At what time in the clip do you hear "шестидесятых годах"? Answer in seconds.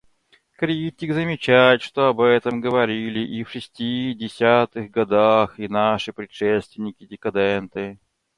3.51-5.59